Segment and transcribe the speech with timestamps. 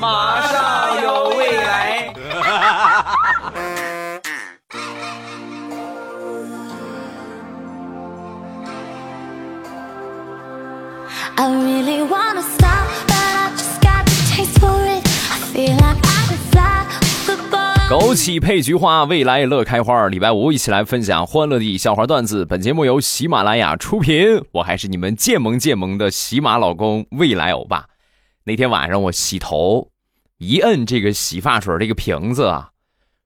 [0.00, 2.12] 马上有未来。
[2.14, 3.52] 哈哈哈哈哈哈。
[17.88, 20.08] 枸杞配菊花，未来乐开花。
[20.08, 22.44] 礼拜五一起来分享欢乐的笑话段子。
[22.44, 27.86] 本节目由喜马拉雅出品，我还是你们见萌见萌的喜马老公，未来欧巴。
[28.48, 29.90] 那天晚上我洗头，
[30.38, 32.70] 一摁这个洗发水这个瓶子啊，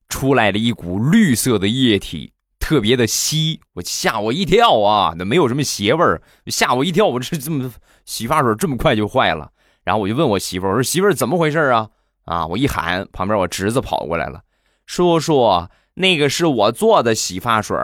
[0.09, 5.13] 出来了一股绿色的液体，特别的稀，我吓我一跳啊！
[5.19, 7.07] 那没有什么邪味儿，吓我一跳。
[7.07, 7.71] 我这这么
[8.07, 9.51] 洗发水这么快就坏了，
[9.85, 11.91] 然后我就问我媳妇儿，我说媳妇儿怎么回事啊？
[12.25, 12.47] 啊！
[12.47, 14.41] 我一喊，旁边我侄子跑过来了，
[14.87, 17.77] 叔叔，那个是我做的洗发水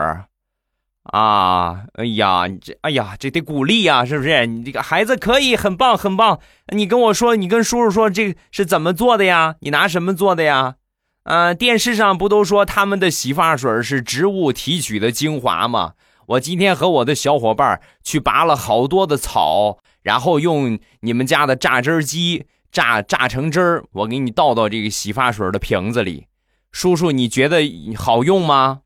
[1.11, 1.83] 啊！
[1.93, 4.45] 哎呀，这，哎呀，这得鼓励呀，是不是？
[4.45, 6.39] 你这个孩子可以，很棒，很棒。
[6.67, 9.55] 你跟我说，你跟叔叔说，这是怎么做的呀？
[9.61, 10.75] 你拿什么做的呀？
[11.23, 15.93] 呃，电视上不都说他们的洗发水是植物提取的精华吗？
[16.27, 26.27] 我今天和我的小伙伴去拔了好多的草，然后用你们家的榨汁机榨榨成汁儿，我给你倒到这个洗发水的瓶子里。
[26.71, 27.61] 叔叔，你觉得
[27.95, 28.81] 好用吗？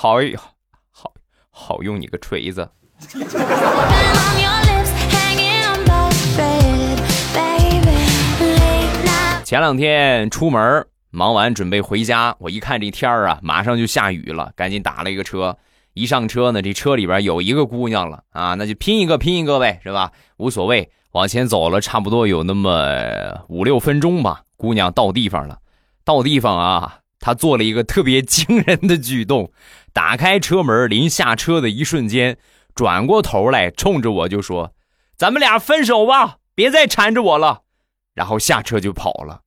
[0.00, 0.54] 好好
[0.92, 1.12] 好
[1.50, 2.70] 好用你个锤子！
[9.44, 15.58] 前两天出门忙完准备回家，我一看这天儿啊，马上就下雨了，赶紧打了一个车。
[15.94, 20.12] 一上车呢，这车里边有一个姑娘了啊，那就拼一个拼一个呗，是吧？
[20.36, 22.72] 无所谓，往前走了差不多有那么
[23.48, 25.58] 五六分钟吧，姑娘到地方了。
[26.04, 29.50] 到地方啊，她做了一个特别惊人的举动，
[29.98, 32.38] 打开车门，临下车的一瞬间，
[32.72, 34.72] 转过头来冲着我就说
[35.18, 37.62] ：“咱们俩分手吧，别再缠着我了。”
[38.14, 39.40] 然后下车就跑了。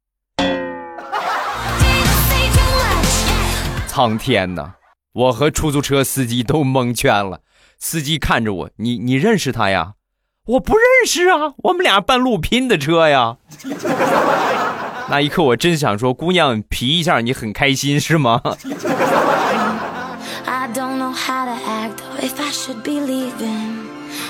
[3.87, 4.73] 苍天呐！
[5.13, 7.39] 我和出租车司机都蒙圈了。
[7.79, 9.93] 司机看着我，你你认识他呀？
[10.47, 13.37] 我不认识啊，我们俩半路拼的车呀。
[15.09, 18.41] 那一刻，我真想说，姑娘皮一下，你很开心是吗？
[21.11, 23.89] Know how to act or if I should be leaving.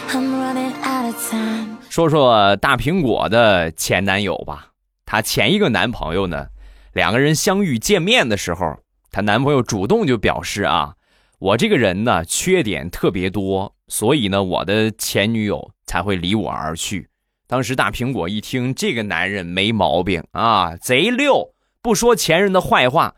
[0.09, 1.77] I'm running out of time.
[1.91, 4.69] 说说大苹果的前男友吧。
[5.05, 6.47] 她前一个男朋友呢，
[6.93, 8.79] 两个人相遇见面的时候，
[9.11, 10.95] 她男朋友主动就表示啊，
[11.37, 17.09] 我这个人呢缺点特别多，所以呢我的前女友才会离我而去。
[17.45, 21.53] 当时大苹果一听这个男人没毛病啊，贼溜，
[21.83, 23.13] 不说前任的坏话，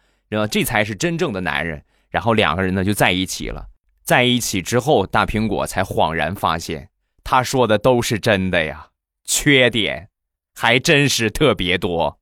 [0.52, 1.85] 这才是真正的男人。
[2.13, 3.66] 然后两个人呢就在一起了。
[4.03, 6.90] 在一起之后，大苹果才恍然发现，
[7.24, 8.90] 他说的都是真的呀，
[9.25, 10.09] 缺点
[10.53, 12.19] 还真是特别多。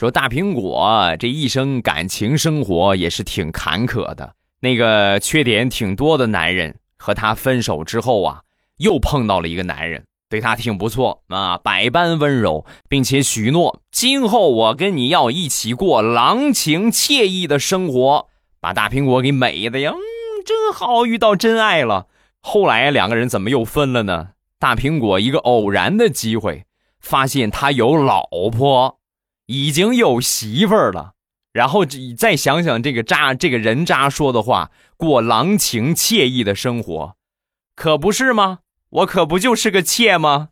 [0.00, 8.42] 说大苹果这一生感情生活也是挺坎坷的，那个缺点挺多的男人和他分手之后啊，
[8.78, 18.28] 又碰到了一个男人，对他挺不错啊，百般温柔，并且许诺今后我跟你要一起过郎情惬意的生活，
[18.60, 20.00] 把大苹果给美的呀，嗯，
[20.46, 22.06] 真好，遇到真爱了。
[22.40, 24.30] 后来两个人怎么又分了呢？
[24.58, 26.64] 大苹果一个偶然的机会，
[27.00, 28.96] 发现他有老婆。
[29.46, 31.14] 已经有媳妇儿了，
[31.52, 37.16] 然后这再想想这个渣这个人渣说的话，过郎情惬意的生活，
[37.74, 38.60] 可不是吗？
[38.92, 40.48] 我可不就是个妾吗？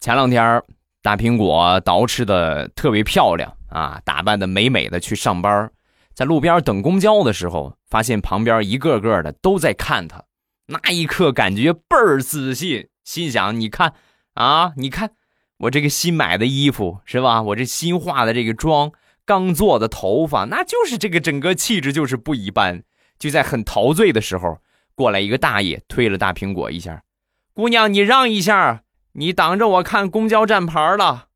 [0.00, 0.62] 前两天
[1.02, 5.70] 大苹果捯饬的特别漂亮啊，打扮的美美的去上班，
[6.14, 10.24] 在路边等公交的时候，发现旁边一个个的都在看她，
[10.68, 13.92] 那一刻感觉倍儿自信，心想：你看
[14.32, 15.10] 啊，你看
[15.58, 17.42] 我这个新买的衣服是吧？
[17.42, 18.92] 我这新化的这个妆，
[19.26, 22.84] 刚做的头发，那就是这个整个气质就是不一般。
[23.18, 24.58] 就在很陶醉的时候，
[24.94, 27.02] 过来一个大爷推了大苹果一下，
[27.52, 28.82] 姑娘你让一下，
[29.14, 31.26] 你挡着我看公交站牌了。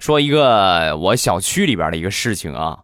[0.00, 2.80] 说一个我小区里边的一个事情啊，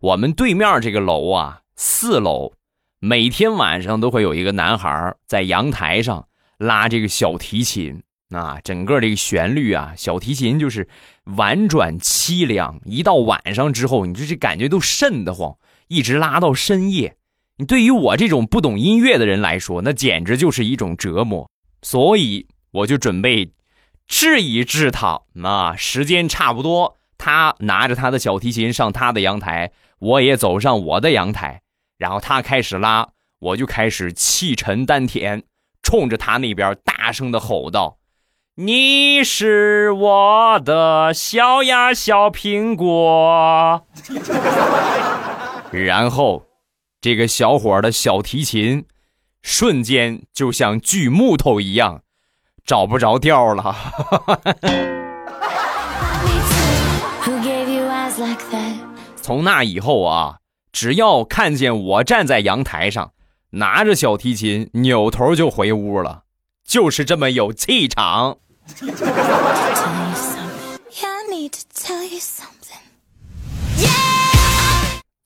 [0.00, 2.52] 我们对面这个楼啊，四楼，
[3.00, 6.28] 每天晚上都会有一个男孩在阳台上
[6.60, 10.86] 拉这个小提琴啊，整个这个旋律啊，小提琴就是
[11.24, 12.78] 婉转凄凉。
[12.84, 15.56] 一到晚上之后，你就这感觉都瘆得慌，
[15.88, 17.16] 一直拉到深夜。
[17.56, 21.50] 你对于我这种不懂音乐的人来说，那简直就是一种折磨。
[21.82, 23.52] 所以我就准备
[24.06, 25.22] 治一治他。
[25.42, 31.62] 啊，时间差不多，他拿着他的小提琴上他的阳台，我也走上我的阳台，
[31.96, 33.08] 然后他开始拉，
[33.40, 35.42] 我就开始气沉丹田，
[35.90, 37.98] 冲着他那边大声的吼道
[38.54, 43.84] ：“你是我的小呀小苹果。”
[45.72, 46.46] 然后。
[47.02, 48.84] 这个小伙的小提琴，
[49.40, 52.02] 瞬间就像锯木头一样，
[52.62, 53.74] 找不着调了。
[59.16, 60.40] 从那以后啊，
[60.70, 63.12] 只要看见我站在阳台上，
[63.52, 66.22] 拿着小提琴，扭头就回屋了，
[66.64, 68.36] 就是这么有气场。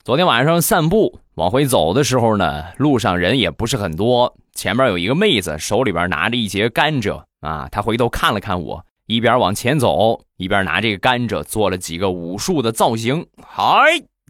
[0.03, 1.19] 昨天晚上散步。
[1.35, 4.35] 往回走的时候呢，路上人也不是很多。
[4.53, 7.67] 前面有一个妹子，手里边拿着一节甘蔗啊。
[7.71, 13.27] 她回头看了看我，一边往前走，一边拿这个甘蔗做了几个武术的造型。
[13.45, 13.75] 嗨，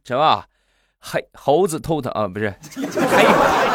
[0.04, 0.48] 是吧？
[1.08, 2.84] 黑猴子偷桃啊，不是，黑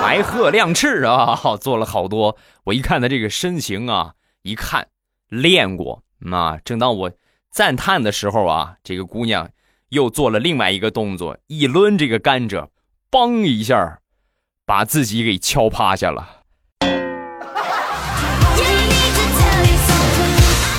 [0.02, 2.36] 白鹤亮翅啊，做了好多。
[2.64, 4.88] 我一看他这个身形啊，一看
[5.28, 6.58] 练过啊。
[6.64, 7.12] 正当我
[7.48, 9.48] 赞叹的时候啊，这个姑娘
[9.90, 12.66] 又做了另外一个动作，一抡这个甘蔗。
[13.12, 14.00] 嘣一下，
[14.66, 16.40] 把自己给敲趴下了。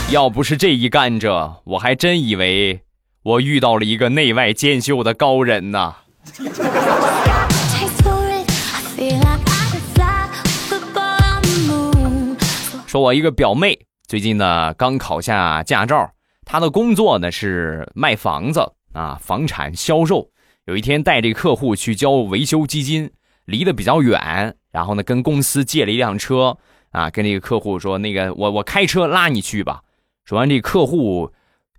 [0.10, 2.82] 要不是这一甘蔗，我还真以为
[3.24, 5.96] 我遇到了一个内外兼修的高人呢。
[12.88, 16.12] 说，我一个表妹最近呢刚考下驾照，
[16.46, 20.30] 她的工作呢是卖房子啊，房产销售。
[20.66, 23.10] 有一天带这客户去交维修基金，
[23.46, 26.56] 离得比较远，然后呢跟公司借了一辆车
[26.92, 29.82] 啊，跟这个客户说：“那个我我开车拉你去吧。”
[30.24, 31.32] 说完，这客户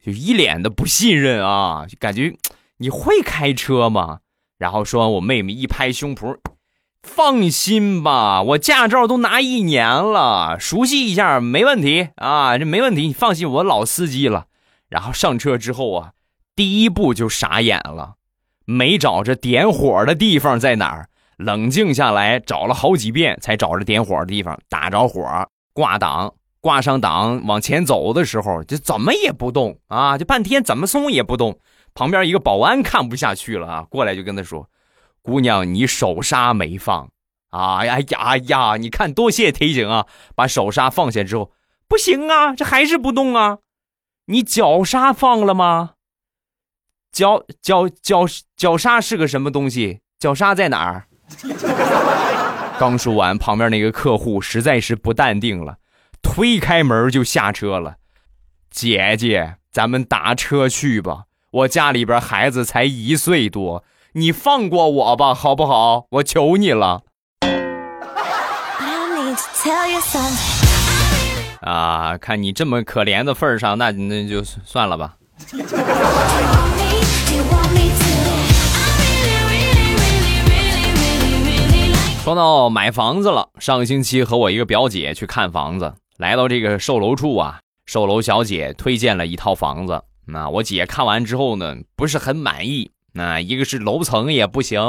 [0.05, 2.35] 就一脸的不信任啊，感觉
[2.79, 4.19] 你会开车吗？
[4.63, 6.37] 然后说，我妹妹一拍胸脯
[7.03, 14.45] ：“放心吧，我驾照都拿一年了，熟悉一下没问题啊，这没问题，你放心，我老司机了。”
[14.89, 16.13] 然后上车之后啊，
[16.55, 18.15] 第一步就傻眼了。
[18.65, 21.09] 没找着点火的地方在哪儿？
[21.39, 25.27] 冷静下来找了好几遍，才找着点火的地方，打着火，
[25.73, 30.17] 挂档，挂上档，往前走的时候就怎么也不动啊！
[30.17, 31.59] 就半天怎么松也不动。
[31.95, 34.69] 旁边一个保安看不下去了啊，过来就跟他说
[35.23, 37.11] ：“姑娘，你手刹没放
[37.51, 37.85] 啊？
[37.85, 38.77] 呀呀呀！
[38.77, 40.07] 你看多谢提醒啊！
[40.35, 41.53] 把手刹放下之后，
[41.87, 43.59] 不行啊，这还是不动啊！
[44.27, 45.93] 你脚刹放了吗？”
[47.13, 48.25] 脚脚脚
[48.57, 50.01] 脚刹是个什么东西？
[50.19, 51.07] 脚刹在哪儿？
[52.79, 55.77] 刚说完，旁边那个客户实在是不淡定了，
[56.23, 57.97] 推开门就下车了。
[58.71, 66.07] 姐姐，咱们打车去吧，我家里边孩子才一岁多，你放过我吧，好不好？
[66.13, 67.03] 我求你了。
[71.61, 75.17] 啊，看你这么可怜的份上，那那就算了吧。
[82.25, 90.03] 说到买房子了，上个星期和我一个表姐去看房子，来到这个售楼处啊，售楼小姐推荐了一套房子。
[90.27, 92.91] 那我姐看完之后呢，不是很满意。
[93.13, 94.81] 那一个是楼层也不行，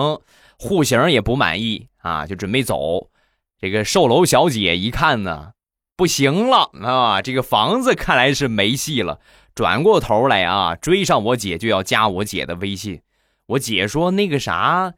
[0.58, 3.10] 户型也不满意啊，就准备走。
[3.60, 5.52] 这个售楼小姐一看呢，
[5.96, 9.20] 不行了啊，这个房子看来是没戏了。
[9.56, 13.02] 转过头来啊，追上我姐就要加我姐的微信。
[13.46, 14.94] 我姐说：“那个啥，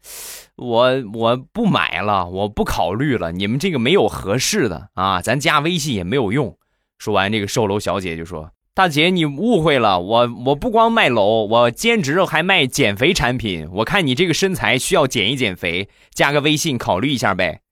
[0.54, 3.32] 我我不买了，我不考虑了。
[3.32, 6.56] 你们这个没有合适的啊，咱加微信也没有用。”
[6.96, 13.66] 说完，这个售楼小姐就说：“大姐，你误会了，我我不光卖楼，我兼职还卖减肥产品。
[13.72, 17.62] 我看你这个身材需要减一减肥，加个微信考虑一下呗。”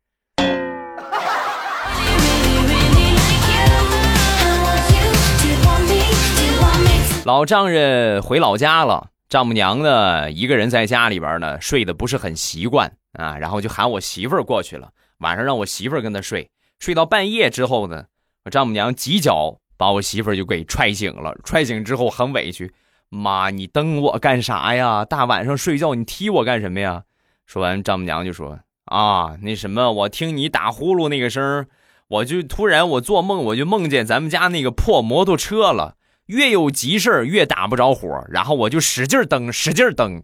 [7.27, 9.09] 老丈人回老家了。
[9.29, 14.89] 丈母娘呢，一个人在家里边呢，睡得不是很习惯啊，然后就喊我媳妇儿过去了。
[15.19, 18.05] 晚上让我媳妇儿跟他睡，睡到半夜之后呢，
[18.47, 21.35] 我丈母娘几脚把我媳妇儿就给踹醒了。
[21.45, 22.73] 踹醒之后很委屈，
[23.09, 25.05] 妈，你蹬我干啥呀？
[25.05, 27.03] 大晚上睡觉你踢我干什么呀？
[27.47, 31.67] 说完，丈母娘就说啊，那什么，我听你打呼噜那个声
[32.09, 35.97] 我就突然我做梦，我就梦见咱们家那个破摩托车了。
[36.27, 40.23] 越有急事越打不着火，然后我就使劲蹬，使劲蹬，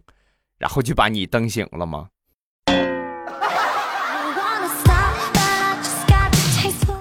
[0.57, 2.07] 然后就把你蹬醒了吗？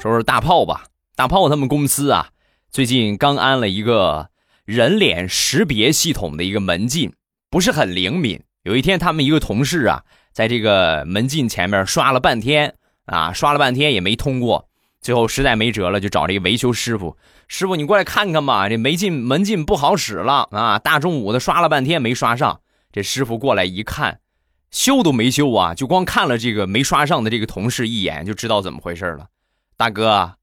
[0.00, 2.28] 说说大炮吧，大炮他们公司啊，
[2.72, 4.28] 最近刚安了一个
[4.64, 7.12] 人脸识别系统的一个门禁，
[7.50, 8.40] 不是很灵敏。
[8.62, 12.72] 有一天，他们一个同事啊，在这个门禁前面刷了半天
[13.06, 14.68] 啊，刷了半天也没通过，
[15.00, 17.16] 最后实在没辙了，就找这个维修师傅。
[17.48, 20.78] 师傅，你过来看看吧，这门禁门禁不好使了啊！
[20.78, 22.60] 大中午的刷了半天没刷上。
[22.92, 24.20] 这师傅过来一看，
[24.70, 29.26] 修都没修啊，就光看了这个没刷上的这个同事一眼，就知道怎么回事了。
[29.76, 30.34] 大哥，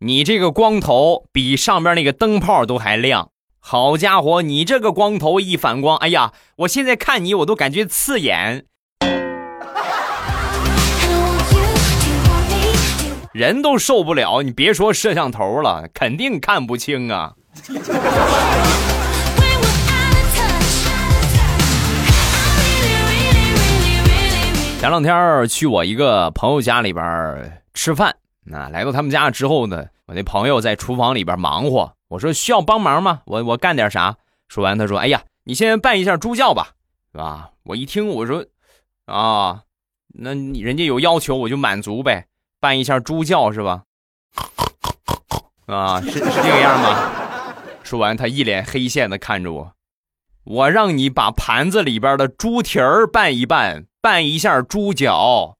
[0.00, 3.30] 你这个光头比上边那个灯泡都还亮。
[3.58, 8.66] 好家伙，你这个光头一反光，哎呀，我现在看你我都感觉刺眼。
[13.32, 17.32] 人都受不了，你别说摄像头了，肯定看不清啊。
[24.78, 28.14] 前两天去我一个朋友家里边吃饭。
[28.48, 31.92] 那来到他们家之后呢，我那朋友在厨房里边忙活。
[32.08, 33.22] 我说需要帮忙吗？
[33.26, 34.16] 我我干点啥？
[34.48, 36.68] 说完他说：“哎呀，你先办一下猪叫吧，
[37.10, 38.46] 是吧？”我一听我说
[39.06, 39.62] ：“啊，
[40.14, 42.28] 那人家有要求我就满足呗，
[42.60, 43.82] 办一下猪叫是吧？”
[45.66, 47.12] 啊，是是这个样吗？
[47.82, 49.72] 说完他一脸黑线的看着我，
[50.44, 55.55] 我让你把盘子里边的猪蹄儿拌一拌，拌一下猪脚。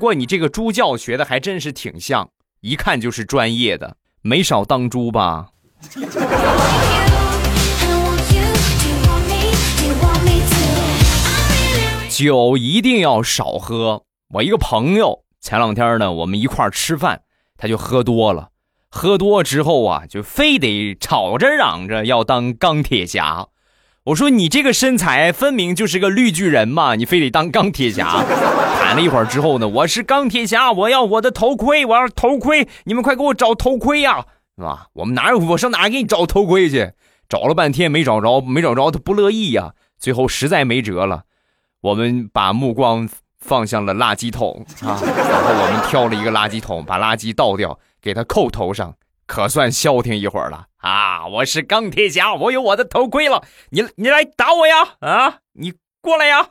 [0.00, 2.30] 过你这个猪叫学的还真是挺像，
[2.62, 5.48] 一看就是专业的，没少当猪吧？
[12.08, 14.04] 酒一定要少喝。
[14.32, 17.20] 我一个朋友前两天呢，我们一块儿吃饭，
[17.58, 18.48] 他就喝多了，
[18.90, 23.48] 喝多之后啊，就非得吵着嚷着要当钢铁侠。
[24.10, 28.24] 我说你这个身材分明就是个绿巨人嘛，你非得当钢铁侠？
[28.82, 34.24] 喊了一会儿之后呢，我是钢铁侠，我要我的头盔，我要头盔，你们快给我找头盔呀，
[34.56, 34.88] 是吧？
[34.94, 36.92] 我们哪有我上哪给你找头盔去？
[37.28, 39.74] 找了半天没找着，没找着，他不乐意呀。
[39.96, 41.22] 最后实在没辙了，
[41.82, 48.92] 我们把目光放向了垃圾桶啊，然后我们挑了一个垃圾桶，把垃圾倒掉，给他扣头上，
[49.30, 51.24] 可算消停一会儿了啊！
[51.28, 54.96] 我是钢铁侠，我有我的头盔了，你你来打我呀？
[54.98, 56.48] 啊，你过来呀！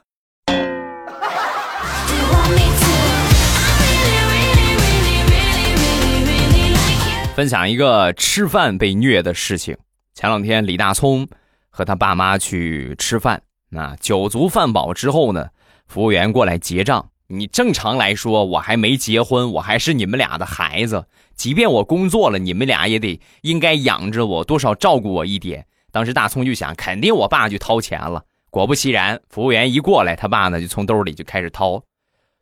[7.35, 9.77] 分享一个吃饭被虐的事情。
[10.13, 11.27] 前两天李大聪
[11.69, 15.49] 和他爸妈去吃饭，那酒足饭饱之后呢，
[15.85, 17.09] 服务员过来结账。
[17.31, 21.05] 你正常来说，我还没结婚，我还是你们俩的孩子。
[21.35, 25.63] 即便我工作了，你们俩也得应该养着我，多少照顾我一点。
[25.91, 28.23] 当时大葱就想，肯定我爸就掏钱了。
[28.49, 31.83] 果不其然，服务员一过来，他爸呢就从兜里就开始掏，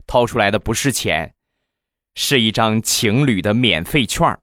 [0.07, 1.33] 掏出来的不是钱，
[2.15, 4.39] 是一张情侣的免费券儿。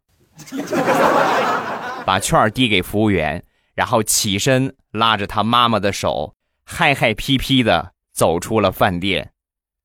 [2.04, 3.42] 把券递给服务员，
[3.74, 6.34] 然后起身拉着他妈妈的手，
[6.66, 9.30] 嗨嗨皮皮的走出了饭店。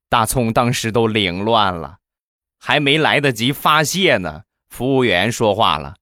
[0.09, 1.97] 大葱当时都凌乱了，
[2.59, 5.97] 还没来得及发泄呢，服务员说话了：“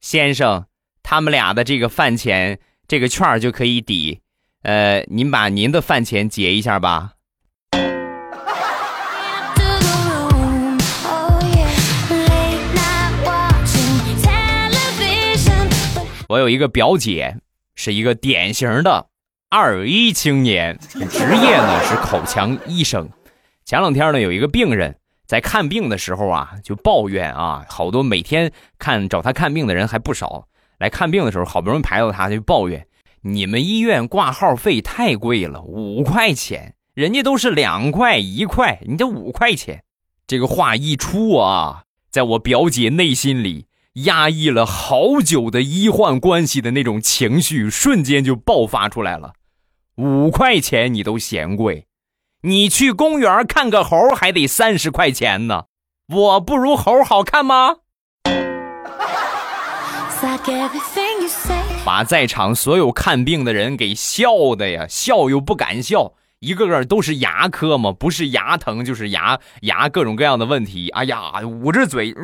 [0.00, 0.66] 先生，
[1.02, 4.20] 他们俩的这个饭钱，这个券就可以抵。
[4.62, 7.14] 呃，您把您的饭钱结一下吧。”
[16.28, 17.36] 我有一个表姐，
[17.74, 19.08] 是一个典型的
[19.48, 23.10] 二一青年，职业呢是口腔医生。
[23.70, 24.96] 前两天呢，有一个病人
[25.28, 28.50] 在看病的时候啊，就抱怨啊，好多每天
[28.80, 30.48] 看找他看病的人还不少，
[30.80, 32.84] 来看病的时候好不容易排到他，就抱怨
[33.20, 39.84] 你们医院挂号费太贵了，五块钱，人家都是两块一块，你这五块钱，
[40.26, 43.66] 这个话一出啊，在我表姐内心里。
[44.04, 49.34] 压抑了好久的医患关系的那种情绪，瞬间就爆发出来了。
[49.96, 51.86] 五块钱你都嫌贵，
[52.42, 55.64] 你去公园看个猴还得三十块钱呢。
[56.08, 57.76] 我不如猴好看吗？
[61.84, 66.14] 把在场所有看病的人给笑的呀，笑又不敢笑。
[66.38, 70.88] 一个个都是牙科嘛，不是牙疼就是牙牙各种各样的问题。
[70.90, 72.14] 哎呀，捂着嘴。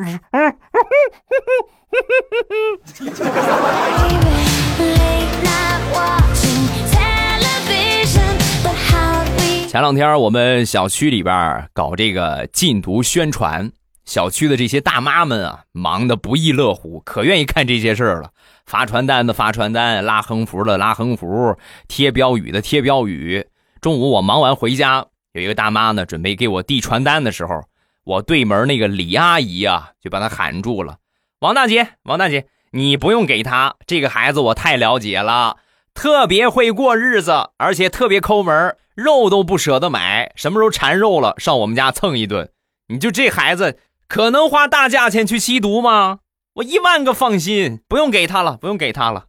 [9.67, 13.69] 前两天我们小区里边搞这个禁毒宣传，
[14.05, 18.31] 小区的这些大妈们啊，忙得不亦乐乎，可愿意看这些事儿了。
[18.65, 21.53] 发传单的发传单，拉横幅的拉横幅，
[21.89, 23.45] 贴标语的贴标语。
[23.81, 27.61] 中午我忙完回家，有一个大妈呢，准备给我递传单的时候，
[28.05, 30.97] 我对门那个李阿姨啊，就把她喊住了
[31.41, 35.57] ：“王大姐，王大姐，你不用给她，这个孩子我太了解了，
[35.97, 42.51] 特别会过日子，而且特别抠门，肉都不舍得买，什么时候馋肉了，上我们家蹭一顿。
[42.89, 46.19] 你就这孩子，可能花大价钱去吸毒吗？”
[46.57, 49.25] 我一万个放心，不用给他了，不用给他了。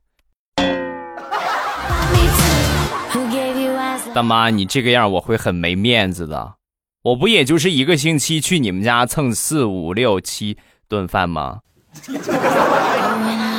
[4.12, 6.56] 大妈，你这个样我会很没面子的。
[7.02, 11.60] 我不也就是一个星期去你们家蹭四五六七顿饭吗？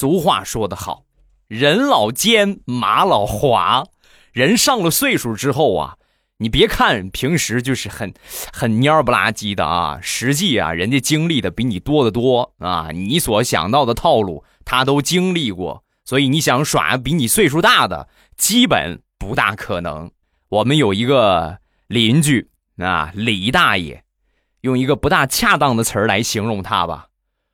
[0.00, 1.04] 俗话说得好，
[1.46, 3.84] 人老奸，马老滑。
[4.32, 5.96] 人上了岁数之后啊。
[6.38, 8.14] 你别看平时就是很
[8.50, 12.88] 很蔫不拉几的啊，实际啊，人家经历的比你多得多啊。
[12.94, 20.10] 你所想到的套路，他都经历过，所以你想耍比你岁数大的，基本不大可能。
[20.48, 24.02] 我们有一个邻居啊，李大爷，
[24.62, 27.08] 用一个不大恰当的词儿来形容他吧，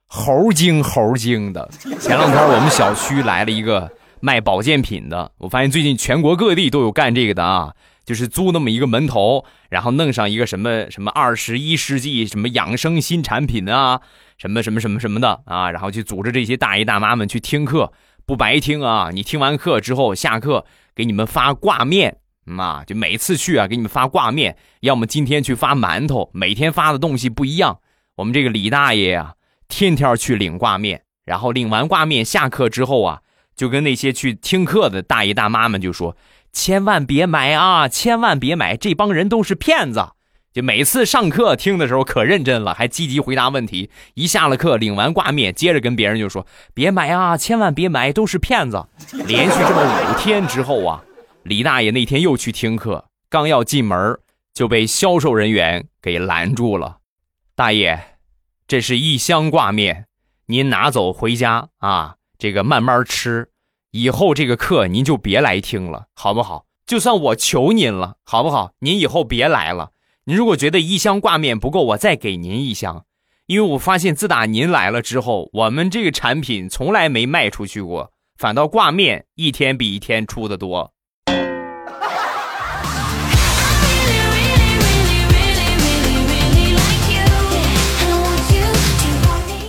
[0.07, 1.69] 猴精猴精的。
[2.01, 7.73] 前两天我们小区来了一个卖保健品的，我发现最近全国各地都有干这个的啊。
[8.05, 14.01] 就是租那么一个门头，然后弄上一个什么什么二十一世纪什么养生新产品啊，
[14.39, 17.93] 什么什么什么什么的啊，然后去组织这些大爷大妈们去听课，
[18.25, 19.11] 不白听啊！
[19.13, 22.19] 你听完课之后下课给你们发挂面
[22.57, 27.81] 啊，就每次去啊给你们发挂面，要么今天去发馒头，每天发的东西不一样。
[28.15, 29.35] 我们这个李大爷呀，
[29.69, 33.21] 天天去领挂面，然后领完挂面下课之后啊，
[33.55, 36.17] 就跟那些去听课的大爷大妈们就说。
[36.53, 37.87] 千万别买啊！
[37.87, 40.09] 千万别买，这帮人都是骗子。
[40.55, 43.91] 就每次上课听的时候可认真了，还积极回答问题。
[44.15, 48.87] 一下了课，领完挂面，接着跟别人就说：“别买啊，千万别买，都是骗子。”
[49.27, 51.05] 连续这么五天之后啊，
[51.43, 54.19] 李大爷那天又去听课，刚要进门
[54.55, 56.97] 就被销售人员给拦住了。
[57.55, 58.03] 大爷，
[58.69, 60.09] 这是一箱挂面，
[60.47, 63.51] 您拿走回家啊，这个慢慢吃。
[63.93, 66.67] 以后这个课您就别来听了，好不好？
[66.85, 68.73] 就算我求您了，好不好？
[68.81, 69.93] 您以后别来了。
[70.25, 73.05] 您如果觉得一箱挂面不够，我再给您一箱。
[73.47, 80.93] 因为我发现自打您来了之后，我们这个产品从来没卖出去过，反倒挂面一天比一天出的多。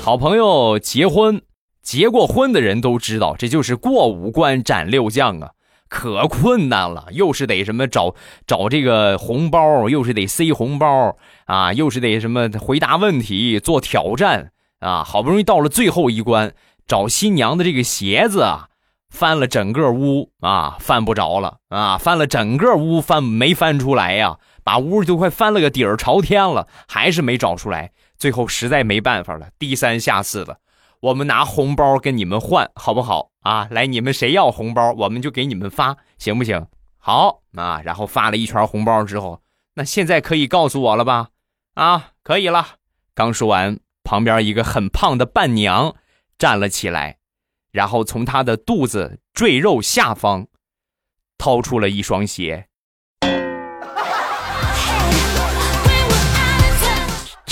[0.08, 1.42] 好朋友结婚。
[1.84, 5.52] 结过婚的人都知道，这就是过五关斩六将啊，
[5.90, 7.08] 可困难了。
[7.12, 8.16] 又是得什么找
[8.46, 15.04] 找这个红包，又是得塞红包啊，又是得什么回答问题做挑战啊。
[15.04, 16.54] 好不容易到了最后一关，
[16.88, 18.70] 找新娘的这个鞋子啊，
[19.10, 27.92] 翻了整个屋啊，翻不着了啊，翻了整个屋翻没翻出来呀，把屋就快翻了个底儿朝天了，还是没找出来。
[28.18, 30.60] 最后实在没办法了，低三下四的。
[31.00, 33.68] 我们拿红包跟你们换，好不好啊？
[33.70, 36.66] 来，你们谁要红包，我们就给你们发，行不行？
[36.98, 37.82] 好啊。
[37.86, 39.42] 然后发了一圈红包之后，
[39.76, 41.30] 那现在可以告诉我了吧？
[41.76, 42.78] 啊，可以了。
[43.14, 45.96] 刚说完，旁边一个很胖的伴娘
[46.40, 47.18] 站了起来，
[47.72, 50.48] 然后从她的肚子赘肉下方
[51.38, 52.68] 掏出了一双鞋。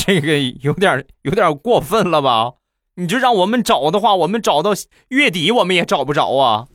[0.05, 2.53] 这个有点有点过分了吧？
[2.93, 4.71] 你就让我们找的话，我们找到
[5.07, 6.67] 月底我们也找不着啊。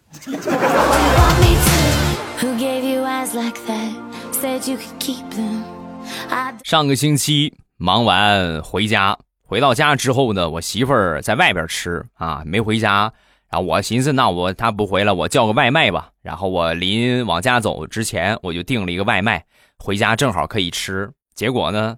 [6.64, 9.16] 上个星期忙完回家，
[9.46, 13.12] 回到家之后呢，我媳妇儿在外边吃啊，没回家。
[13.48, 16.10] 然后我寻思，那我她不回来，我叫个外卖吧。
[16.20, 19.44] 然后我临往家走之前，我就订了一个外卖，
[19.78, 21.08] 回家正好可以吃。
[21.34, 21.96] 结果呢，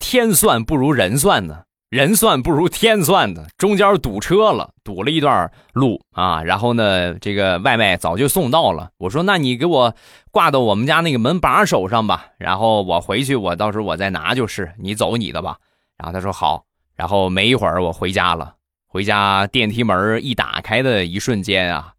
[0.00, 1.62] 天算不如人算呢。
[1.90, 6.40] 人算不如天算的，中间堵车了，堵了一段路啊。
[6.40, 8.90] 然后呢，这个外卖早就送到了。
[8.98, 9.92] 我说：“那你给我
[10.30, 14.72] 挂到我们家那个门把手上吧。”然后我回去，我到时候我再拿就是。
[14.78, 15.58] 你走你的吧。
[15.96, 16.64] 然后他说好。
[16.94, 18.54] 然后没一会儿我回家了。
[18.86, 21.94] 回家电梯门一打开的一瞬间啊，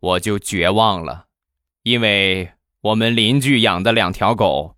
[0.00, 1.24] 我就绝望了，
[1.82, 4.76] 因为我们邻居养的两条狗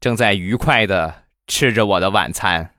[0.00, 1.21] 正在愉快的
[1.54, 2.71] 吃着我的晚餐。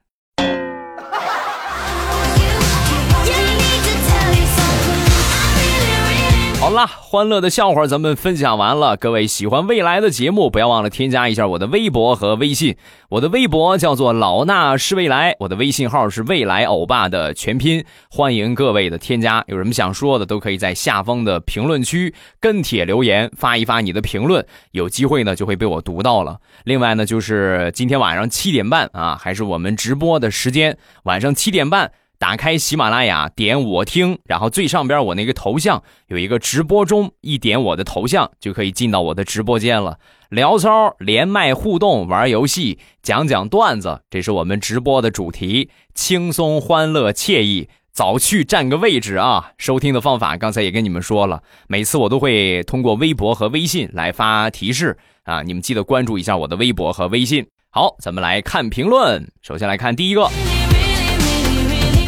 [6.73, 8.97] 好了，欢乐的笑话咱们分享完了。
[8.97, 12.75] 各位喜欢未来的节目，不要忘了添加一下我的微博和微信。
[13.09, 17.85] 我的微博叫做老衲是未来，我的微信号是未来欧巴的全拼。
[18.09, 26.39] 欢迎各位的添加，有什么想说的都可以在下方的评论区跟帖留言，发一发你的评论，有机会呢就会被我读到了。
[26.63, 31.91] 另外呢，就是今天晚上七点半啊，还是我们直播的时间，晚上七点半。
[32.23, 39.99] 打开喜马拉雅，点我听，然后最上边我那个头像有一个直播中，一点我的头像就可以进到我的直播间了。
[40.29, 47.67] 聊骚、连麦互动、玩游戏、讲讲段子，这是我们直播的主题，轻松、欢乐、惬意。
[47.91, 49.51] 早去占个位置啊！
[49.57, 57.45] 收听的方法刚才也跟你们说了，每次我都会通过微博和微信来发提示啊，你们记得关注一下我的微博和微信。
[57.69, 60.29] 好，咱们来看评论，首先来看第一个。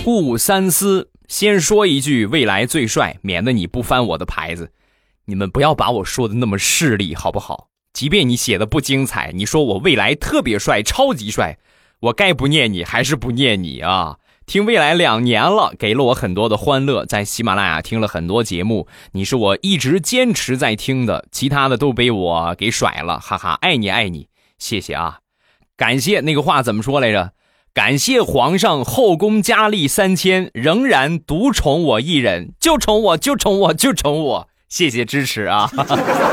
[0.06, 4.72] 顾三思，先说一句：未来最帅，免得你不翻我的牌子。
[5.26, 7.70] 你们不要把我说的那么势利，好不好？
[7.91, 11.58] 即便你写的不精彩，你说我未来特别帅，超级帅，
[12.02, 14.18] 我该不念你还是不念你啊？
[14.46, 24.28] 听未来两年了，给了我很多的欢乐，在喜马拉雅听了很多节目，你是我一直坚持在听的，其他的都被我给甩了，哈哈，爱你爱你，
[24.60, 25.22] 谢谢啊，
[25.76, 27.32] 感谢那个话怎么说来着？
[27.75, 34.47] 感谢皇上后宫佳丽三千，仍然独宠我一人，就宠我，就宠我，就宠我。
[34.69, 35.69] 谢谢支持啊！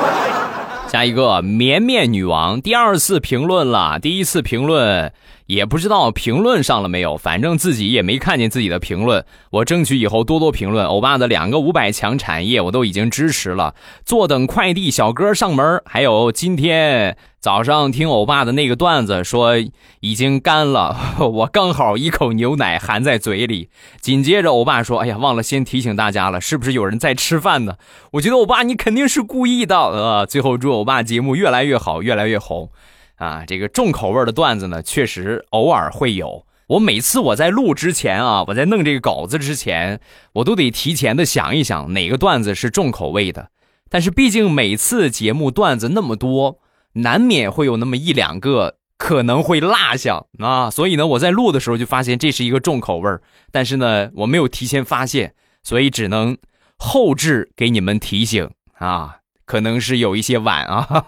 [0.86, 5.12] 下一个绵绵女王第二次评论了，第一次评论
[5.46, 9.24] 也不知道评论上了没有，反正自己也没看见自己的评论。
[9.50, 10.86] 我争取以后多多评论。
[10.86, 13.74] 欧巴的两个五百强产业我都已经支持了，
[14.04, 17.16] 坐等快递小哥上门，还有今天。
[17.42, 19.54] 早上听欧巴的那个段子，说
[19.98, 23.68] 已经干了， 我刚好一口牛奶含在嘴里。
[24.00, 27.74] 紧接着欧巴说：“哎呀，忘了先提醒大家了，是不是有人在吃饭呢？”
[28.12, 30.24] 我觉得欧巴你肯定是故意的，呃。
[30.24, 32.70] 最后祝欧巴节目越来越好，越来越红。
[33.16, 36.46] 啊，这个重口味的段子呢，确实偶尔会有。
[36.68, 39.98] 我每次我在录之前啊，我在弄这个稿子之前，
[40.34, 43.48] 我都得提前的想一想哪个段子是重口味的。
[43.90, 46.60] 但是毕竟每次节目段子那么多。
[46.94, 56.36] 难免会有那么一两个可能会落下啊，所以呢，我在录的时候就发现这是一个重口味儿，但是呢，我没有提前发现，所以只能
[56.76, 61.04] 后置给你们提醒啊，可能是有一些晚啊，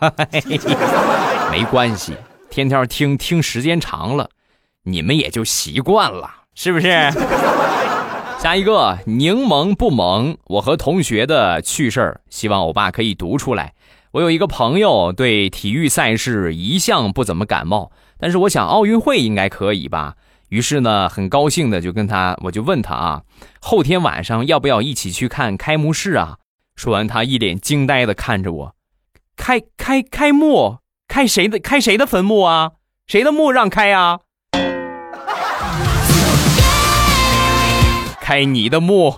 [1.53, 2.15] 没关系，
[2.51, 4.31] 天天听听时间长了，
[4.85, 6.89] 你们也就习惯了，是不是？
[8.41, 13.74] 下一个柠檬不萌，我和同学的趣事儿，希望欧巴可以读出来。
[14.15, 20.15] 我有一个朋友对体育赛事一向不怎么感冒，但是我想奥运会应该可以吧。
[20.51, 23.23] 于是呢，很高兴的就跟他，我就问他啊，
[23.61, 26.37] 后天晚上要不要一起去看开幕式啊？
[26.77, 28.77] 说完，他一脸惊呆的看着我，
[29.37, 32.71] 开开开幕，开谁的开谁的坟墓啊？
[33.09, 34.21] 谁的墓让开啊？
[38.21, 39.17] 开你的墓。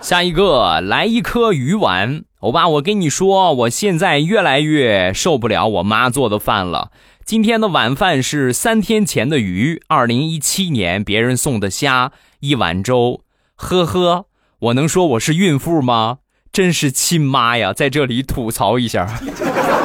[0.00, 2.24] 下一个，来一颗鱼丸。
[2.40, 6.90] 欧巴，我跟你说，我现在越来越受不了我妈做的饭了。
[7.22, 13.20] 今天的晚饭是三天前的鱼，二零一七年别人送的虾，一碗粥。
[13.56, 14.24] 呵呵，
[14.58, 16.20] 我能说我是孕妇吗？
[16.50, 19.20] 真是亲妈呀，在这里吐槽一下，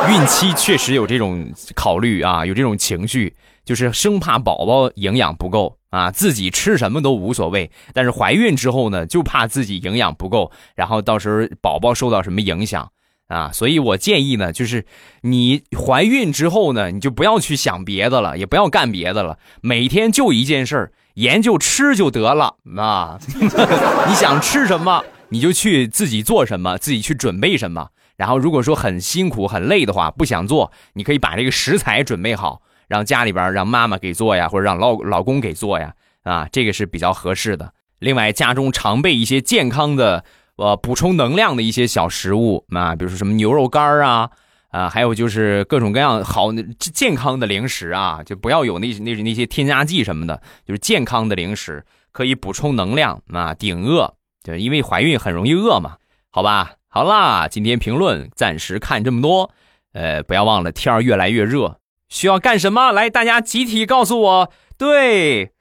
[0.09, 3.35] 孕期确实有这种考虑啊，有这种情绪，
[3.65, 5.77] 就是生怕宝宝营养不够。
[5.91, 12.91] 啊，自己吃什么都无所谓，但是怀孕之后呢，就怕自己营养不够，然后到时候宝宝受到什么影响
[13.27, 13.49] 啊？
[13.53, 14.85] 所以我建议呢，就是
[15.21, 23.17] 你怀孕之后呢，你就不要去想别的了，也不要干别的了，每天就一件事儿，研究吃就得了啊。
[24.09, 27.91] 你想吃什么，你就去自己做什么，自己去准备什么。
[28.17, 32.63] 然后如果说很辛苦很累的话，不想做，你可以把这个食材准备好。
[32.87, 35.93] 让家里边让妈妈给做呀，或者让老老公给做呀，
[36.23, 37.73] 啊，这个是比较合适的。
[37.99, 40.23] 另外，家中常备一些健康的，
[40.57, 44.29] 呃，补充能量的一些小食物啊，比如说什么牛肉干啊，
[44.69, 54.13] 啊，还有就是各种各样好健康的零食啊，就不要有那那那些添加剂什么的，就是健康的零食可以补充能量啊，顶饿。
[54.43, 55.95] 就因为怀孕很容易饿嘛，
[56.29, 56.73] 好吧？
[56.87, 59.49] 好啦，今天评论暂时看这么多，
[59.93, 61.79] 呃，不要忘了天儿越来越热。
[62.09, 62.91] 需要干什么？
[62.91, 64.51] 来，大家集体告诉我。
[64.77, 65.51] 对，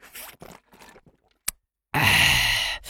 [1.92, 2.80] 哎，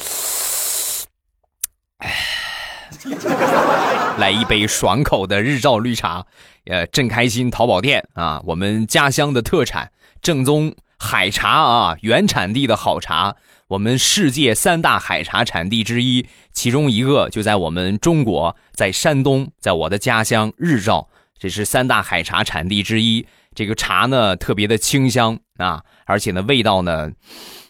[4.18, 6.26] 来一杯爽口的日照绿茶，
[6.66, 7.50] 呃，正开心。
[7.50, 13.36] 淘宝店啊，我们家乡的特产，正宗海茶啊，原产地的好茶。
[13.68, 23.26] 我们世界三大海茶产地之一，其中一个就在我们中国，在山东，在我的家乡日照，这是三大海茶产地之一。
[23.54, 27.12] 这个茶呢，特别的清香啊，而且呢，味道呢，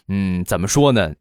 [0.07, 1.13] 嗯，怎么说呢？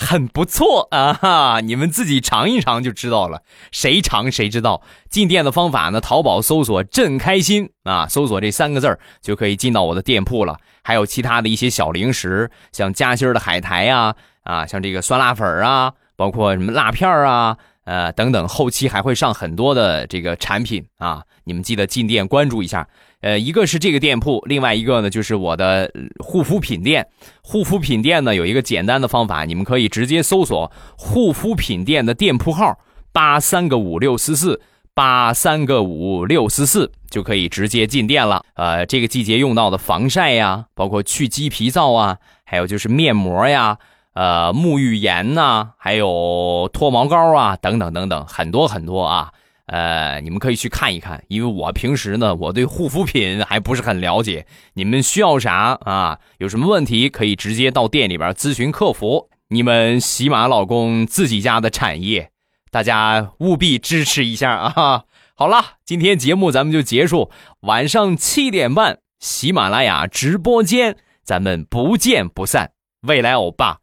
[0.00, 3.42] 很不错啊哈，你们自己尝一尝就知道了。
[3.72, 4.80] 谁尝谁知道。
[5.10, 6.00] 进店的方法呢？
[6.00, 10.56] 淘宝搜索“朕开心”啊，搜索这三个字就可以进到我的店铺了。
[10.84, 17.56] 还有其他的一些小零食，像夹心的海苔呀，啊，像这个酸辣粉儿啊，包括什么辣片儿啊，
[17.88, 18.46] 呃等等。
[18.46, 22.86] 后期还会上很多的这个产品啊，你们记得进店关注一下。
[23.20, 27.04] 呃，一个是这个店铺，另外一个呢就是我的护肤品店。
[27.42, 32.78] 护肤品店呢有一个简单的方法，你们可以直接搜索护肤品店的店铺号
[33.12, 34.60] 八三个五六四四
[34.94, 38.44] 八三个五六四四，就可以直接进店了。
[38.54, 43.78] 呃，这个季节用到的防晒呀，包括去鸡皮皂啊，还有就是面膜呀，
[44.18, 49.32] 呃，沐浴盐呐，还有脱毛膏啊，等等等等，很多很多啊。
[49.66, 54.44] 呃，你们可以去看一看，因为我平时呢，我对护肤品还不是很了解。
[54.74, 56.18] 你们需要啥啊？
[56.38, 59.28] 有什么问题可以直接到店里边咨询客服。
[59.50, 62.32] 你们喜马老公自己家的产业，
[62.72, 65.04] 大家务必支持一下啊！
[65.36, 72.72] 好了，今天节目咱们就结束，晚上七点半喜马拉雅直播间，咱们不见不散。
[73.02, 73.78] 未来欧巴，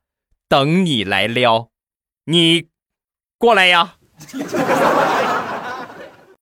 [0.47, 1.69] 等你来撩，
[2.25, 2.69] 你
[3.37, 3.95] 过来呀！